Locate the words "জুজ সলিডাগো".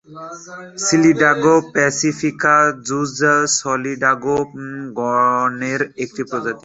2.87-4.37